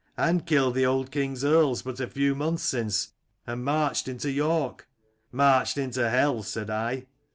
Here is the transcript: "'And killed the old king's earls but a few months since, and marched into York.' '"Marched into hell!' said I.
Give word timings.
"'And 0.17 0.47
killed 0.47 0.73
the 0.73 0.83
old 0.87 1.11
king's 1.11 1.43
earls 1.43 1.83
but 1.83 1.99
a 1.99 2.07
few 2.07 2.33
months 2.33 2.63
since, 2.63 3.09
and 3.45 3.63
marched 3.63 4.07
into 4.07 4.31
York.' 4.31 4.87
'"Marched 5.31 5.77
into 5.77 6.09
hell!' 6.09 6.41
said 6.41 6.71
I. 6.71 7.05